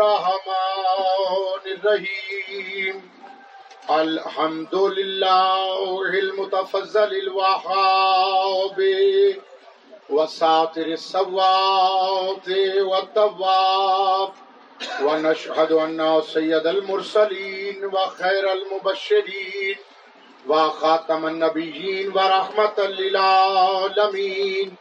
الرحمن 0.00 1.64
الرحيم 1.66 3.10
الحمد 3.90 4.74
لله 4.74 6.02
المتفضل 6.02 7.12
الوهاب 7.24 8.78
وساتر 10.10 10.86
السوات 10.86 12.48
والطواف 12.80 14.30
ونشهد 15.02 15.72
أن 15.72 16.22
سيد 16.22 16.66
المرسلين 16.66 17.84
وخير 17.84 18.52
المبشرين 18.52 19.76
وخاتم 20.48 21.26
النبيين 21.26 22.08
ورحمة 22.12 22.78
للعالمين 22.78 24.76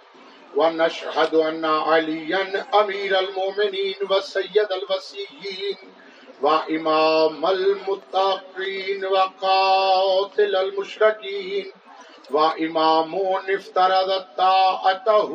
ونشهد 0.55 1.35
أن 1.35 1.65
عليا 1.65 2.65
أمير 2.81 3.19
المؤمنين 3.19 3.95
وسيد 4.09 4.69
الوسيين 4.71 5.77
وإمام 6.41 7.45
المتقين 7.45 9.05
وقاتل 9.05 10.55
المشركين 10.55 11.71
وإمام 12.31 13.15
افترض 13.49 14.25
طاعته 14.37 15.31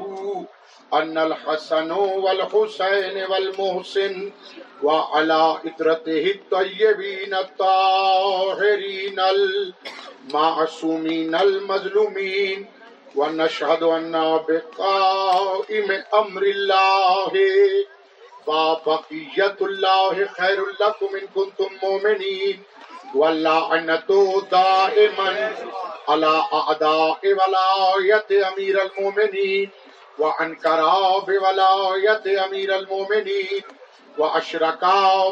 أن 0.94 1.18
الحسن 1.18 1.90
والحسين 1.92 3.24
والمحسن 3.30 4.32
وعلى 4.82 5.58
إطرته 5.66 6.30
الطيبين 6.30 7.34
الطاهرين 7.34 9.20
المعصومين 10.30 11.34
المظلومين 11.34 12.66
ونشهد 13.16 13.82
أن 13.82 14.40
بقائم 14.48 16.04
أمر 16.14 16.42
الله. 16.42 17.32
وبقية 18.46 19.56
الله 19.60 20.24
خير 20.24 20.64
لكم 20.80 21.16
إن 21.16 21.26
كنتم 21.34 21.68
مؤمنين. 21.82 22.62
واللعنة 23.14 24.42
دائما 24.50 25.54
على 26.08 26.42
أعداء 26.52 27.18
ولاية 27.24 28.48
أمير 28.48 28.82
المؤمنين. 28.82 29.70
وأنكر 30.18 30.82
بولاية 31.18 32.44
أمير 32.44 32.76
المؤمنين. 32.76 33.62
وأشرك 34.18 34.84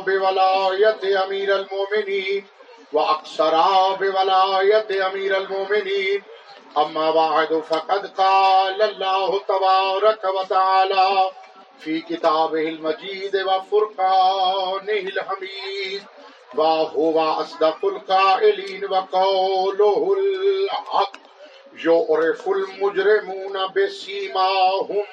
بولاية 0.06 1.24
أمير 1.24 1.56
المؤمنين. 1.56 2.46
وأقصر 2.92 3.54
بولاية 3.92 5.06
أمير 5.06 5.36
المؤمنين. 5.36 6.22
أما 6.78 7.10
بعد، 7.10 7.54
فقد 7.54 8.06
قال 8.06 8.82
الله 8.82 9.40
تبارك 9.48 10.24
وتعالى 10.24 11.30
في 11.78 12.00
كتابه 12.00 12.68
المجيد 12.68 13.36
وفرقانه 13.36 15.08
الحميد، 15.12 16.02
وهو 16.54 17.20
أصدق 17.20 17.84
القائلين 17.84 18.84
وقوله 18.90 20.16
الحق، 20.18 21.12
يعرف 21.84 22.48
المجرمون 22.48 23.66
بسيماهم 23.76 25.04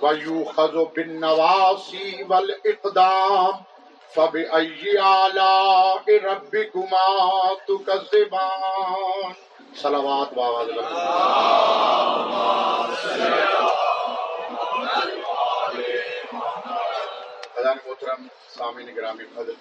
ويوخذ 0.00 0.84
بالنواصي 0.84 2.26
والإقدام، 2.30 3.52
فبأي 4.14 5.00
آلاء 5.00 6.04
ربكما 6.24 7.08
تكذبان؟ 7.68 9.34
صلوات 9.74 10.34
بابا 10.34 10.64
خزان 17.54 17.78
محترم 17.86 18.26
سامعین 18.48 18.86
گرامی 18.96 19.24
فضل 19.34 19.52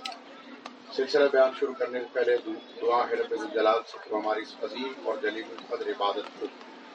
سلسلہ 0.95 1.27
بیان 1.31 1.51
شروع 1.59 1.73
کرنے 1.73 1.99
سے 1.99 2.05
پہلے 2.13 2.37
دعا 2.81 3.03
ہے 3.09 3.15
رب 3.15 3.33
جلال 3.53 3.79
سے 3.87 3.97
کہ 4.03 4.13
ہماری 4.15 4.41
اس 4.41 4.55
عظیم 4.63 4.93
اور 5.03 5.15
جلیل 5.21 5.43
قدر 5.69 5.87
عبادت 5.87 6.39
کو 6.39 6.45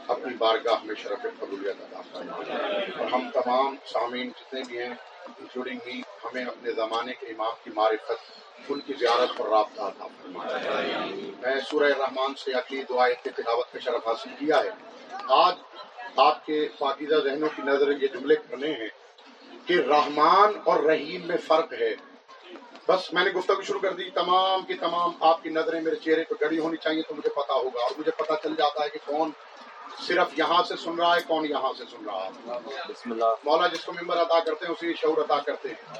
اپنی 0.08 0.34
بارگاہ 0.34 0.84
میں 0.84 0.94
شرف 0.94 1.26
قبولیت 1.40 1.76
عطا 1.80 2.00
فرمائے۔ 2.12 2.90
اور 2.98 3.06
ہم 3.12 3.30
تمام 3.34 3.76
سامعین 3.92 4.28
جتنے 4.28 4.60
بھی 4.66 4.78
ہیں 4.78 4.94
انکلوڈنگ 5.26 5.78
بھی 5.84 6.02
ہمیں 6.24 6.44
اپنے 6.44 6.70
زمانے 6.70 7.12
کے 7.20 7.26
امام 7.26 7.52
کی 7.64 7.70
معرفت، 7.74 8.12
ان 8.68 8.80
کی 8.80 8.92
زیارت 8.98 9.38
پر 9.38 9.48
رابطہ 9.48 9.82
عطا 9.82 10.06
فرمائے۔ 10.06 11.14
میں 11.42 11.60
سورہ 11.70 11.92
رحمان 11.98 12.34
سے 12.34 12.52
عقید 12.52 12.88
دعائے 12.88 13.14
کے 13.22 13.30
تلاوت 13.30 13.72
کا 13.72 13.78
شرف 13.78 14.08
حاصل 14.08 14.30
کیا 14.38 14.62
ہے۔ 14.64 14.70
آج 15.28 15.54
آپ 16.16 16.46
کے 16.46 16.68
پاکیزہ 16.78 17.14
ذہنوں 17.14 17.48
کی 17.56 17.62
نظر 17.62 18.02
یہ 18.02 18.06
جملے 18.06 18.34
کرنے 18.36 18.72
ہیں 18.72 18.88
کہ 19.66 19.74
رحمان 19.88 20.52
اور 20.64 20.80
رحیم 20.80 21.26
میں 21.26 21.36
فرق 21.46 21.72
ہے۔ 21.72 21.94
بس 22.88 23.12
میں 23.12 23.24
نے 23.24 23.30
گفتگو 23.30 23.62
شروع 23.62 23.80
کر 23.80 23.92
دی، 23.92 24.10
تمام 24.10 24.62
کی 24.62 24.74
تمام 24.74 25.12
آپ 25.20 25.42
کی 25.42 25.48
نظریں 25.48 25.80
میرے 25.80 25.96
چہرے 25.96 26.24
پہ 26.24 26.34
گڑی 26.40 26.58
ہونی 26.58 26.76
چاہیے 26.76 27.02
تو 27.02 27.14
مجھے 27.14 27.28
پتا 27.28 27.54
ہوگا 27.54 27.82
اور 27.82 27.90
مجھے 27.98 28.10
پتا 28.10 28.34
چل 28.42 28.54
جاتا 28.58 28.84
ہے 28.84 28.88
کہ 28.90 28.98
کون 29.04 29.30
صرف 30.06 30.38
یہاں 30.38 30.62
سے 30.62 30.76
سن 30.76 30.94
رہا 30.94 31.16
ہے 31.16 31.20
کون 31.28 31.44
یہاں 31.44 31.72
سے 31.78 31.84
سن 31.90 32.04
رہا 32.06 32.28
ہے؟ 32.28 32.48
بسم 32.88 33.12
اللہ۔ 33.12 33.24
مولا 33.44 33.66
جس 33.66 33.84
کو 33.84 33.92
ممبر 33.92 34.16
ادا 34.16 34.40
کرتے 34.40 34.66
ہیں 34.66 34.72
اسی 34.72 34.94
شعور 34.94 35.16
ادا 35.16 35.40
کرتے 35.40 35.68
ہیں۔ 35.68 35.98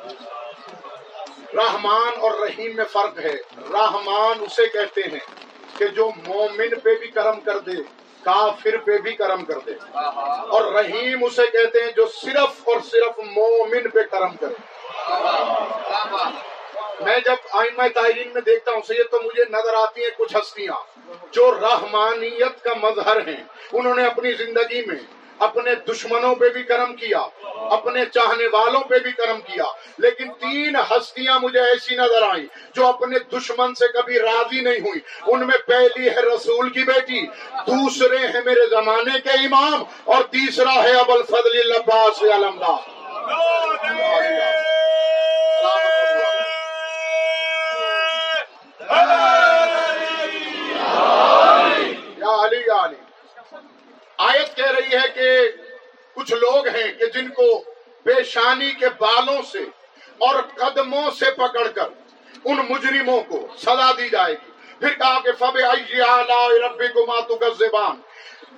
رحمان 1.55 2.13
اور 2.21 2.31
رحیم 2.31 2.77
میں 2.77 2.85
فرق 2.85 3.19
ہے۔ 3.19 3.35
رحمان 3.73 4.45
اسے 4.45 4.67
کہتے 4.67 5.01
ہیں 5.01 5.19
کہ 5.79 5.87
جو 5.87 6.11
مومن 6.27 6.81
پہ 6.81 6.95
بھی 6.95 7.07
کرم 7.07 7.41
کر 7.41 7.59
دے 7.59 7.73
کافر 8.23 8.77
پہ 8.85 8.99
بھی 8.99 9.13
کرم 9.13 9.45
کر 9.45 9.59
دے۔ 9.59 9.73
اور 10.49 10.73
رحیم 10.73 11.25
اسے 11.25 11.43
کہتے 11.53 11.83
ہیں 11.85 11.93
جو 11.93 12.07
صرف 12.07 12.69
اور 12.69 12.81
صرف 12.81 13.19
مومن 13.19 13.91
پہ 13.91 14.03
کرم 14.03 14.37
کرے۔ 14.37 14.55
میں 17.01 17.17
جب 17.25 17.57
آئمہ 17.61 17.89
تاہرین 17.95 18.31
میں 18.35 18.43
دیکھتا 18.43 18.73
ہوں، 18.73 18.83
سید، 18.87 19.11
تو 19.11 19.21
مجھے 19.25 19.45
نظر 19.51 19.75
آتی 19.75 20.03
ہیں 20.03 20.11
کچھ 20.19 20.37
ہستیاں 20.37 20.77
جو 21.33 21.51
رحمانیت 21.61 22.63
کا 22.65 22.75
مظہر 22.83 23.29
ہیں۔ 23.29 23.43
انہوں 23.73 23.95
نے 23.95 24.07
اپنی 24.07 24.33
زندگی 24.33 24.83
میں 24.87 25.03
اپنے 25.39 25.75
دشمنوں 25.89 26.35
پہ 26.35 26.49
بھی 26.49 26.63
کرم 26.63 26.95
کیا، 26.97 27.19
اپنے 27.77 28.05
چاہنے 28.15 28.47
والوں 28.47 28.81
پہ 28.81 28.99
بھی 28.99 29.13
کرم 29.13 29.41
کیا، 29.41 29.65
لیکن 29.99 30.33
تین 30.41 30.77
ہستیاں 30.91 31.39
مجھے 31.41 31.61
ایسی 31.61 31.97
نظر 31.97 32.23
آئیں 32.23 32.45
جو 32.75 32.87
اپنے 32.87 33.19
دشمن 33.33 33.75
سے 33.75 33.89
کبھی 33.93 34.19
راضی 34.19 34.61
نہیں 34.61 34.81
ہوئی 34.81 35.01
ان 35.27 35.47
میں 35.47 35.59
پہلی 35.67 36.09
ہے 36.09 36.23
رسول 36.27 36.71
کی 36.71 36.85
بیٹی، 36.85 37.27
دوسرے 37.67 38.27
ہیں 38.27 38.43
میرے 38.45 38.67
زمانے 38.71 39.19
کے 39.25 39.39
امام، 39.47 39.83
اور 40.05 40.23
تیسرا 40.31 40.83
ہے 40.83 40.95
ابو 40.99 41.13
الفضل 41.13 41.59
العباس 41.65 42.23
علمدار 42.35 42.93
یا 52.19 52.35
علی 52.45 52.61
یا 52.67 52.85
علی 52.85 52.97
آیت 54.19 54.57
کہہ 54.57 54.71
رہی 54.71 54.97
ہے 54.97 55.09
کہ 55.15 55.29
کچھ 56.15 56.33
لوگ 56.33 56.67
ہیں 56.69 56.93
کہ 56.93 57.07
جن 57.07 57.29
کو 57.29 57.47
پیشانی 58.03 58.73
کے 58.73 58.89
بالوں 58.99 59.43
سے 59.53 59.65
اور 60.19 60.35
قدموں 60.57 61.11
سے 61.11 61.31
پکڑ 61.31 61.67
کر 61.69 61.89
ان 62.45 62.57
مجرموں 62.69 63.21
کو 63.21 63.47
سزا 63.59 63.91
دی 63.99 64.09
جائے 64.09 64.35
گی۔ 64.35 64.51
پھر 64.79 64.95
کہا 64.95 65.21
کہ 65.21 65.33
فب 65.39 65.57
ربی 66.65 66.89
کو 66.89 67.07
ماتو 67.07 67.39
زبان 67.59 68.01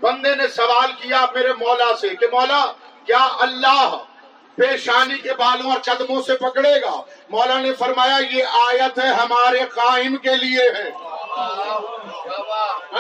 بندے 0.01 0.35
نے 0.35 0.49
سوال 0.49 0.91
کیا 1.01 1.25
میرے 1.35 1.53
مولا 1.53 1.95
سے 2.01 2.09
کہ 2.09 2.27
مولا، 2.33 2.73
کیا 3.05 3.29
اللہ 3.41 3.97
پیشانی 4.57 5.19
کے 5.19 5.33
بالوں 5.33 5.73
اور 5.73 5.81
قدموں 5.81 6.23
سے 6.23 6.37
پکڑے 6.37 6.81
گا۔ 6.83 7.03
مولا 7.29 7.61
نے 7.61 7.73
فرمایا، 7.73 8.19
یہ 8.31 8.45
آیت 8.45 8.99
ہے 8.99 9.09
ہمارے 9.09 9.59
قائم 9.75 10.17
کے 10.17 10.35
لیے 10.35 10.63
ہے۔ 10.63 10.91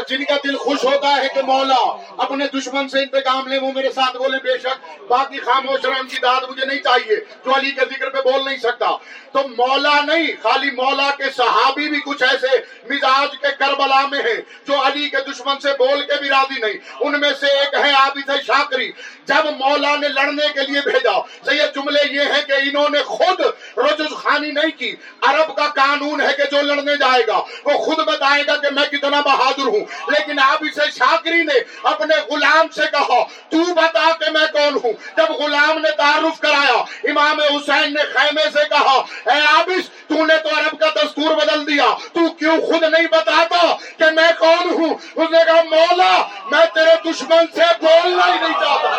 جن 0.09 0.25
کا 0.25 0.35
دل 0.45 0.57
خوش 0.57 0.85
ہوتا 0.85 1.17
ہے 1.17 1.29
کہ 1.35 1.43
مولا 1.43 1.97
اپنے 2.19 2.47
دشمن 2.49 2.89
سے 2.89 2.99
انتقام 2.99 3.47
لے، 3.47 3.59
وہ 3.59 3.73
میرے 3.73 3.91
ساتھ 3.91 4.17
بولے، 4.17 4.39
بے 4.43 4.59
شک 4.59 5.03
باقی 5.09 5.39
خاموش 5.39 5.85
رحم 5.85 6.09
کی 6.09 6.17
داد 6.19 6.41
مجھے 6.49 6.67
نہیں 6.67 6.79
چاہیے۔ 6.79 7.17
جو 7.45 7.55
علی 7.55 7.71
کے 7.71 7.81
ذکر 7.81 8.11
پہ 8.11 8.31
بول 8.31 8.45
نہیں 8.45 8.57
سکتا۔ 8.57 8.87
تو 9.33 9.49
مولا 9.49 10.01
نہیں، 10.01 10.27
خالی 10.43 10.71
مولا 10.71 11.11
کے 11.19 11.25
صحابی 11.37 11.89
بھی 11.89 12.01
کچھ 12.01 12.23
ایسے 12.23 12.57
مزاج 12.95 13.29
کے 13.41 13.47
کربلا 13.67 14.07
میں 14.07 14.19
ہیں 14.19 14.41
جو 14.67 14.87
علی 14.87 15.09
کے 15.09 15.17
دشمن 15.17 15.61
سے 15.61 15.69
بول 15.79 16.03
کے 16.03 16.21
بھی 16.21 16.29
راضی 16.29 16.61
نہیں۔ 16.61 16.75
ان 17.01 17.21
میں 17.21 17.33
سے 17.41 17.47
ایک 17.47 17.75
ہے 17.75 17.93
عابد 17.93 18.31
شاکری۔ 18.47 18.93
جب 19.25 19.47
مولا 19.59 19.97
نے 19.97 20.09
لڑنے 20.09 20.47
کے 20.55 20.61
لیے 20.61 20.81
بھیجا 20.81 21.21
تو 21.21 21.53
جملے 21.75 22.15
یہ 22.15 22.21
ہیں 22.21 22.43
کہ 22.47 22.53
انہوں 22.53 22.89
نے 22.89 23.03
خود 23.03 23.41
رجز 23.79 24.17
خانی 24.17 24.51
نہیں 24.51 24.79
کی۔ 24.79 24.97
عرب 25.23 25.57
کا 25.57 25.67
قانون 25.67 26.21
ہے 26.21 26.29
کہ 26.37 26.43
جو 26.43 26.63
لڑنے 26.63 26.97
جائے 26.97 27.23
گا، 27.27 27.37
وہ 27.65 27.73
خود 27.73 27.99
بتائے 27.99 28.43
گا 28.47 28.57
کہ 28.57 28.69
میں 28.71 28.85
کتنا 28.85 29.21
بہادر 29.21 29.63
ہوں۔ 29.63 30.11
لیکن 30.11 30.39
آپ 30.39 30.59
اسے 30.61 30.91
شاکری 30.99 31.43
نے 31.43 31.61
اپنے 31.83 32.15
غلام 32.17 32.69
سے 32.69 32.83
کہا، 32.93 33.25
تو 33.25 33.75
بتا 33.75 34.11
کہ 34.21 34.31
میں 34.31 34.47
کون 34.53 34.79
ہوں۔ 34.85 34.93
جب 35.17 35.31
غلام 35.31 35.79
نے 35.79 35.91
تعارف 35.91 36.41
کرایا، 36.41 36.85
امام 37.11 37.41
حسین 37.41 37.95
نے 37.95 38.03
خیمے 38.03 38.43
سے 38.53 38.69
کہا، 38.71 39.05
اے 39.33 39.41
عابس 39.41 39.91
تو 40.09 40.27
نے 40.27 40.35
تو 40.39 40.49
عرب 40.49 40.81
کا 40.81 40.87
دستور 40.97 41.35
بدل 41.35 41.67
دیا۔ 41.67 41.97
تو 42.13 42.33
کیوں 42.33 42.61
خود 42.61 42.83
نہیں 42.83 43.07
بتاتا؟ 43.07 43.56
کہ 43.99 44.11
میں 44.11 44.33
کون 44.39 44.71
ہوں؟ 44.71 44.95
اس 44.95 45.31
نے 45.31 45.39
کہا، 45.47 45.63
مولا، 45.63 46.27
میں 46.51 46.67
تیرے 46.75 47.13
دشمن 47.13 47.47
سے 47.55 47.63
بولنا 47.81 48.27
ہی 48.27 48.41
نہیں 48.41 48.53
چاہتا۔ 48.53 48.91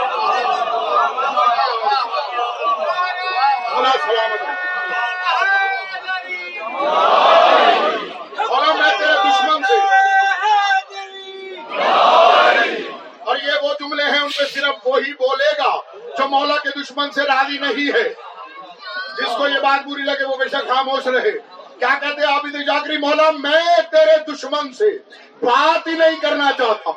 مولا، 8.50 8.74
میں 8.74 8.92
تیرے 8.98 9.13
دشمن 9.13 9.62
سے۔ 9.63 9.98
اور 13.19 13.38
یہ 13.44 13.51
وہ 13.62 13.74
جملے 13.80 14.04
ہیں، 14.04 14.19
ان 14.19 14.30
پہ 14.38 14.44
صرف 14.54 14.75
وہی 14.86 15.13
بولے 15.13 15.57
گا 15.57 15.75
جو 16.18 16.27
مولا 16.27 16.56
کے 16.57 16.69
دشمن 16.69 17.12
سے 17.12 17.24
راضی 17.24 17.57
نہیں 17.57 17.94
ہے۔ 17.94 18.09
جس 19.18 19.38
کو 19.38 19.48
یہ 19.48 19.59
بات 19.59 19.88
بری 19.88 20.04
لگے، 20.04 20.25
وہ 20.25 20.38
بے 20.38 20.45
شک 20.45 20.68
خاموش 20.68 21.07
رہے۔ 21.07 21.56
کیا 21.79 22.00
کہتے 22.01 22.21
ہیں 22.21 22.33
عابد 22.33 22.53
جاکری 22.53 22.97
مولا، 22.97 23.31
میں 23.31 23.91
تیرے 23.91 24.31
دشمن 24.31 24.74
سے 24.74 24.97
بات 25.41 25.88
ہی 25.88 25.91
نہیں 25.91 26.21
کرنا 26.21 26.51
چاہتا۔ 26.57 26.91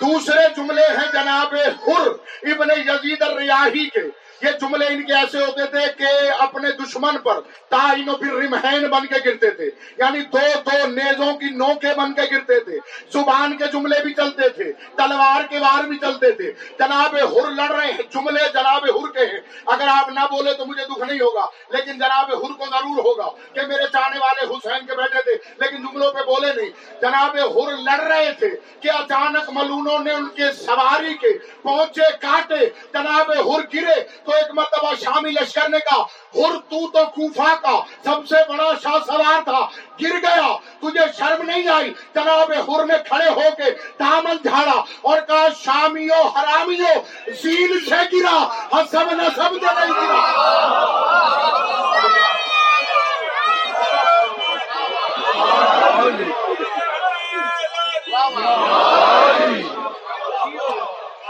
دوسرے 0.00 0.54
جملے 0.56 0.86
ہیں 0.86 1.12
جناب 1.12 1.54
حر 1.54 2.08
ابن 2.42 2.68
یزید 2.80 3.22
الریاہی 3.22 3.88
کے۔ 3.88 4.19
یہ 4.42 4.50
جملے 4.50 4.86
ان 4.86 5.02
کے 5.02 5.14
ایسے 5.14 5.38
ہوتے 5.38 5.66
تھے 5.66 5.92
کہ 5.98 6.06
اپنے 6.38 6.68
دشمن 6.72 7.18
پر 7.18 7.40
تعین 7.68 8.08
و 8.08 8.16
پھر 8.16 8.32
رمحین 8.32 8.86
بن 8.86 9.06
کے 9.06 9.30
گرتے 9.30 9.50
تھے۔ 9.50 9.64
یعنی 9.98 10.20
دو 10.20 10.38
دو 10.64 10.86
نیزوں 10.86 11.36
کی 11.36 11.46
نوکے 11.46 11.94
بن 11.96 12.14
کے 12.14 12.22
گرتے 12.22 12.60
تھے۔ 12.60 12.78
زبان 13.12 13.56
کے 13.56 13.64
جملے 13.66 14.02
بھی 14.04 14.14
چلتے 14.14 14.48
تھے، 14.48 14.72
تلوار 14.72 15.46
کے 15.50 15.58
وار 15.58 15.84
بھی 15.84 15.98
چلتے 15.98 16.30
تھے۔ 16.30 16.52
جناب 16.78 17.16
ہر 17.16 17.50
لڑ 17.50 17.70
رہے 17.70 17.86
ہیں، 17.86 17.98
جملے 18.10 18.40
جناب 18.52 18.84
ہر 18.84 19.12
کے 19.12 19.20
ہیں۔ 19.20 19.40
اگر 19.66 19.88
آپ 19.88 20.08
نہ 20.08 20.20
بولے 20.20 20.52
تو 20.52 20.66
مجھے 20.66 20.84
دکھ 20.84 21.10
نہیں 21.10 21.20
ہوگا، 21.20 21.46
لیکن 21.70 21.92
جناب 21.92 22.28
ہر 22.28 22.52
کو 22.58 22.64
ضرور 22.66 22.98
ہوگا 22.98 23.30
کہ 23.52 23.66
میرے 23.66 23.86
چاہنے 23.92 24.18
والے 24.18 24.52
حسین 24.52 24.86
کے 24.86 24.94
بیٹھے 24.96 25.22
تھے، 25.22 25.52
لیکن 25.58 25.76
جملوں 25.76 26.12
پہ 26.12 26.18
بولے 26.18 26.52
نہیں۔ 26.56 27.00
جناب 27.00 27.36
ہر 27.36 27.76
لڑ 27.76 28.00
رہے 28.00 28.32
تھے 28.38 28.50
کہ 28.80 28.88
اچانک 28.88 29.50
ملونوں 29.52 29.98
نے 29.98 30.12
ان 30.12 30.28
کے 30.28 30.52
سواری 30.52 31.14
کے 31.14 31.38
پہنچے 31.62 32.16
کاٹے، 32.20 32.66
جناب 32.66 33.32
ہر 33.32 33.60
گرے 33.74 34.00
تو 34.24 34.29
ایک 34.34 34.50
مرتبہ 34.54 34.94
شامی 34.94 35.30
لشکر 35.30 35.68
نے 35.68 35.78
کہا، 35.78 36.02
ہر 36.34 36.56
تو 36.68 36.86
تو 36.90 37.04
کوفہ 37.14 37.54
کا 37.62 37.80
سب 38.04 38.26
سے 38.28 38.36
بڑا 38.48 38.70
شاہ 38.82 38.98
سوار 39.06 39.42
تھا، 39.44 39.60
گر 40.00 40.16
گیا، 40.22 40.48
تجھے 40.80 41.04
شرم 41.18 41.42
نہیں 41.42 41.68
آئی؟ 41.68 41.92
جناب 42.14 42.52
ہر 42.68 42.84
نے 42.84 42.94
کھڑے 43.08 43.28
ہو 43.28 43.48
کے 43.56 43.70
دامن 44.00 44.36
جھاڑا 44.44 44.80
اور 45.02 45.20
کہا، 45.20 45.46
شامیو، 45.64 46.22
حرامیو، 46.36 46.94
زیل 47.42 47.78
سے 47.88 48.00
گرا، 48.12 48.36
حسب 48.72 49.12
نسب 49.12 49.58
سے 49.60 49.74
نہیں 49.74 49.94
گرا 50.00 50.20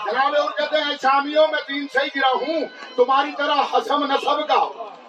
جناب 0.05 0.35
اور 0.37 0.50
کہتے 0.58 0.76
ہیں 0.76 0.85
شامیوں 1.02 1.49
میں 1.49 1.61
تین 1.67 1.87
سے 1.93 1.99
ہی 1.99 2.08
گرا 2.17 2.32
ہوں، 2.32 2.61
تمہاری 2.97 3.31
طرح 3.38 3.55
حسم 3.55 4.05
نصب 4.05 4.49
کا 4.49 4.64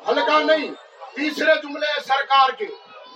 ہلکا 0.07 0.39
نہیں، 0.39 0.71
تیسرے 1.15 1.55
جملے 1.63 1.85
ہیں 1.85 1.99
سرکار 2.07 2.49
کے۔ 2.49 2.65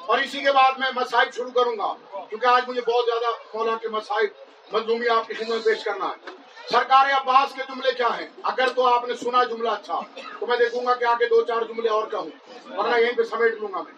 اور 0.05 0.19
اسی 0.19 0.39
کے 0.39 0.51
بعد 0.51 0.71
میں 0.77 0.91
مسائل 0.95 1.31
شروع 1.31 1.51
کروں 1.51 1.77
گا، 1.77 1.93
کیونکہ 2.29 2.45
آج 2.45 2.63
مجھے 2.67 2.81
بہت 2.81 3.05
زیادہ 3.05 3.57
مولا 3.57 3.77
کے 3.77 3.89
مسائل 3.89 4.27
منظومی 4.71 5.07
آپ 5.07 5.27
کی 5.27 5.33
خدمت 5.33 5.63
پیش 5.63 5.83
کرنا 5.83 6.05
ہے۔ 6.05 6.29
سرکار 6.71 7.05
عباس 7.21 7.53
کے 7.55 7.63
جملے 7.67 7.91
کیا 7.91 8.07
ہیں؟ 8.07 8.27
اگر 8.43 8.69
تو 8.69 8.93
آپ 8.93 9.05
نے 9.05 9.13
سنا 9.15 9.43
جملہ 9.43 9.69
اچھا 9.69 9.99
تو 10.39 10.47
میں 10.47 10.57
دیکھوں 10.57 10.85
گا 10.85 10.93
کہ 10.93 11.05
آگے 11.05 11.25
دو 11.25 11.41
چار 11.41 11.61
جملے 11.61 11.89
اور 11.89 12.07
کہوں۔ 12.07 12.29
ورنہ 12.77 12.99
یہیں 12.99 13.13
پہ 13.13 13.23
سمیٹ 13.23 13.53
لوں 13.53 13.73
گا 13.73 13.81
میں۔ 13.81 13.93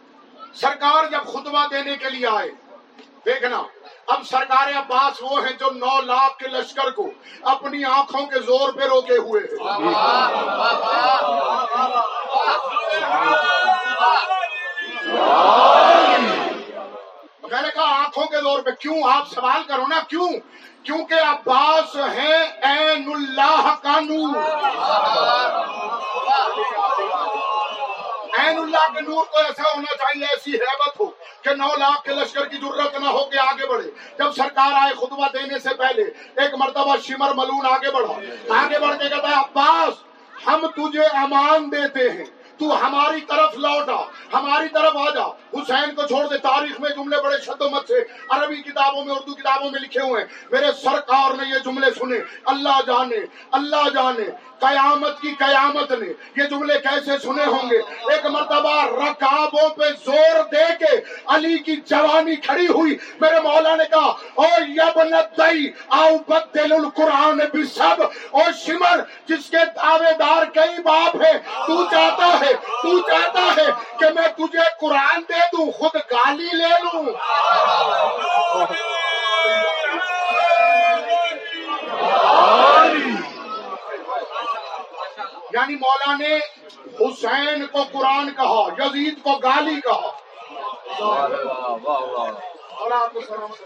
سرکار 0.54 1.12
جب 1.12 1.26
خطبہ 1.26 1.68
دینے 1.72 1.96
کے 1.96 2.10
لیے 2.10 2.28
آئے 2.28 2.52
دیکھنا، 3.28 3.62
اب 4.08 4.22
سرکار 4.26 4.68
عباس 4.78 5.22
وہ 5.22 5.40
ہیں 5.46 5.54
جو 5.60 5.70
نو 5.72 6.02
لاکھ 6.02 6.38
کے 6.38 6.48
لشکر 6.48 6.92
کو 6.92 7.10
اپنی 7.42 7.84
آنکھوں 7.86 8.26
کے 8.26 8.40
زور 8.40 8.72
پہ 8.74 8.84
روکے 8.84 9.18
ہوئے 9.18 9.42
ہیں۔ 9.42 9.58
میں 17.52 17.62
نے 17.62 17.68
کہا، 17.74 17.90
آنکھوں 17.98 18.26
کے 18.26 18.38
زور 18.38 18.60
پہ 18.60 18.72
کیوں؟ 18.72 19.02
آپ 19.12 19.28
سوال 19.36 19.64
کرو 19.64 19.88
نا، 19.88 20.00
کیوں؟ 20.08 20.30
کیونکہ 20.84 21.14
عباس 21.14 21.96
ہیں 21.96 22.40
این 22.62 23.12
اللہ 23.16 23.76
کا 23.84 24.00
نور 24.00 24.36
این 28.38 28.58
اللہ 28.78 29.00
کے 29.00 29.02
نور 29.02 29.26
کو 29.26 29.38
ایسا 29.38 29.64
ہونا 29.76 29.96
چاہیے، 29.96 30.26
ایسی 30.26 30.52
حیبت 30.56 31.00
ہو 31.00 31.06
کہ 31.42 31.50
نو 31.56 31.68
لاکھ 31.78 32.04
کے 32.04 32.12
لشکر 32.14 32.46
کی 32.46 32.58
ضرورت 32.58 33.00
نہ 33.00 33.10
ہو 33.10 33.26
کے 33.26 33.40
آگے 33.40 33.68
بڑھے۔ 33.68 33.92
جب 34.20 34.32
سرکار 34.32 34.72
آئے 34.72 34.94
خطبہ 34.94 35.28
دینے 35.34 35.60
سے 35.60 35.70
پہلے، 35.70 36.04
ایک 36.36 36.56
مرتبہ 36.56 36.96
شمر 37.08 37.34
ملون 37.34 37.66
آگے 37.66 37.92
بڑھا۔ 37.92 38.14
آگے 38.64 38.80
بڑھ 38.80 38.98
کے 38.98 39.10
کہتا 39.10 39.30
ہے، 39.30 39.34
عباس، 39.34 39.94
ہم 40.48 40.68
تجھے 40.68 41.06
امان 41.06 41.72
دیتے 41.72 42.10
ہیں۔ 42.10 42.26
تو 42.60 42.86
ہماری 42.86 43.22
طرف 43.22 43.58
لوٹا، 43.58 44.04
ہماری 44.34 44.68
طرف 44.68 44.98
آ 44.98 45.10
جا۔ 45.10 45.24
حسین 45.54 45.96
کو 45.96 46.08
چھوڑ 46.08 46.28
دے، 46.28 46.38
تاریخ 46.38 46.80
میں 46.80 46.90
جملے 46.90 47.18
بڑے 47.22 47.38
شد 47.46 47.62
و 47.62 47.70
مت 47.70 47.88
سے 47.88 48.04
عربی 48.30 48.56
کتابوں 48.56 49.06
میں، 49.06 49.16
اردو 49.16 49.34
کتابوں 49.34 49.72
میں 49.72 49.80
لکھے 49.80 50.02
ہوئے 50.02 50.24
ہیں۔ 50.24 50.46
میرے 50.52 50.68
سرکار 50.84 51.32
نے 51.32 51.44
یہ 51.50 51.60
جملے 51.60 51.88
سنے۔ 52.00 52.18
اللہ 52.46 52.80
جانے 52.88 53.18
اللہ 53.52 53.90
جانے۔ 53.90 54.24
قیامت 54.60 55.22
کی 55.22 55.32
قیامت 55.38 55.92
نے۔ 55.92 56.14
یہ 56.36 56.44
جملے 56.44 56.74
کیسے 56.74 57.18
سنے 57.18 57.46
ہوں 57.46 57.70
گے؟ 57.70 57.78
ایک 58.14 58.26
مرتبہ 58.26 58.84
رکابوں 58.84 59.70
پہ 59.70 59.84
زور 60.06 60.44
دے 60.52 60.86
کے 60.86 61.02
علی 61.28 61.58
کی 61.58 61.76
جوانی 61.76 62.36
کھڑی 62.36 62.68
ہوئی۔ 62.68 62.98
میرے 63.22 63.40
مولا 63.40 63.76
نے 63.76 63.84
کہا 63.92 64.12
اور 64.36 64.62
یبن 64.68 65.12
دئی 65.38 65.72
آؤ 65.90 66.10
بدل 66.28 66.74
القرآن 66.74 67.38
بھی 67.38 67.64
سب 67.64 68.02
اور 68.32 68.52
شمر 68.66 69.00
جس 69.26 69.50
کے 69.50 69.66
دعوے 69.76 70.12
دار 70.20 70.46
کئی 70.46 70.82
باپ 70.82 71.16
ہیں 71.16 71.38
تو 71.68 71.86
چاہتا 71.92 72.28
ہے 72.42 72.54
تو 72.54 73.00
چاہتا 73.00 73.46
ہے 73.58 73.68
کہ 74.00 74.06
میں 74.16 74.28
تجھے 74.38 74.64
قرآن 74.82 75.22
دے 75.30 75.40
دوں 75.54 75.72
خود 75.72 75.96
گالی 75.96 76.50
لے 76.54 76.74
لوں۔ 76.84 77.04
یعنی 85.54 85.76
مولا 85.76 86.18
نے 86.18 86.38
حسین 87.00 87.66
کو 87.66 87.84
قرآن 87.92 88.30
کہا 88.30 88.68
یزید 88.78 89.24
کو 89.24 89.38
گالی 89.38 89.82
کہا۔ 89.82 90.07
اور 91.02 92.92
آپ 92.92 93.14
کو 93.14 93.22
سلامت 93.22 93.62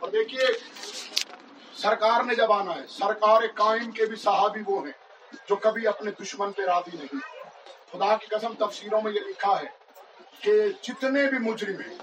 اور 0.00 0.08
دیکھیے، 0.08 0.46
سرکار 1.74 2.24
نے 2.24 2.34
جب 2.34 2.52
آنا 2.52 2.74
ہے، 2.74 2.86
سرکار 2.88 3.42
قائم 3.54 3.90
کے 3.90 4.06
بھی 4.06 4.16
صحابی 4.16 4.62
وہ 4.66 4.84
ہیں 4.84 4.92
جو 5.48 5.56
کبھی 5.56 5.86
اپنے 5.86 6.10
دشمن 6.22 6.52
پہ 6.52 6.62
راضی 6.62 6.96
نہیں۔ 6.96 7.20
خدا 7.92 8.16
کی 8.16 8.26
قسم 8.26 8.52
تفسیروں 8.58 9.00
میں 9.02 9.12
یہ 9.12 9.20
لکھا 9.20 9.60
ہے 9.60 9.68
کہ 10.40 10.52
جتنے 10.82 11.26
بھی 11.30 11.38
مجرم 11.38 11.80
ہیں، 11.80 11.96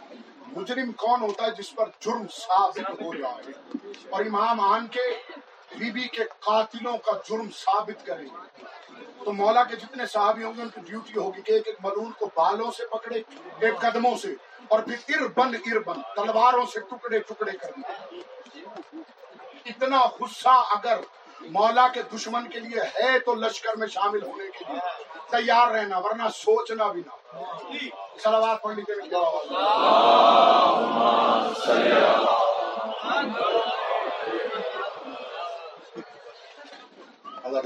مجرم 0.55 0.91
کون 0.91 1.21
ہوتا 1.21 1.45
ہے 1.45 1.51
جس 1.57 1.75
پر 1.75 1.89
جرم 1.99 2.25
ثابت 2.33 3.01
ہو 3.01 3.13
جائے 3.13 3.51
اور 4.09 4.25
امام 4.25 4.59
آن 4.59 4.87
کے 4.87 5.07
بی 5.75 5.91
بی 5.91 6.07
کے 6.07 6.23
قاتلوں 6.39 6.97
کا 6.97 7.11
جرم 7.29 7.49
ثابت 7.49 8.05
کریں۔ 8.05 8.27
تو 9.25 9.33
مولا 9.33 9.63
کے 9.69 9.75
جتنے 9.75 10.05
صحابی 10.05 10.43
ہوں 10.43 10.53
گے، 10.57 10.61
ان 10.61 10.69
کی 10.69 10.81
ڈیوٹی 10.87 11.19
ہوگی 11.19 11.41
کہ 11.41 11.51
ایک 11.51 11.67
ایک 11.67 11.77
ملون 11.83 12.11
کو 12.19 12.25
بالوں 12.35 12.71
سے 12.71 12.85
پکڑے، 12.91 13.21
ایک 13.59 13.79
قدموں 13.81 14.15
سے، 14.21 14.33
اور 14.67 14.79
پھر 14.81 15.21
اربن 15.21 15.55
اربن، 15.71 16.01
تلواروں 16.15 16.65
سے 16.73 16.79
ٹکڑے 16.89 17.19
ٹکڑے 17.19 17.57
کرنے۔ 17.57 18.19
اتنا 19.69 19.99
غصہ 20.19 20.55
اگر 20.75 20.99
مولا 21.57 21.87
کے 21.93 22.01
دشمن 22.13 22.47
کے 22.49 22.59
لیے 22.59 22.81
ہے 22.95 23.17
تو 23.25 23.35
لشکر 23.35 23.75
میں 23.77 23.87
شامل 23.87 24.21
ہونے 24.23 24.47
کے 24.57 24.65
لیے 24.67 24.79
تیار 25.29 25.71
رہنا، 25.71 25.97
ورنہ 25.97 26.27
سوچنا 26.35 26.85
بھی 26.91 27.01
نہ۔ 27.05 27.13
سلوات 28.23 28.61
پڑھ 28.61 28.75
لیجیے 28.75 29.09